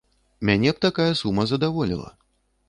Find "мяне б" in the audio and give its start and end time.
0.49-0.81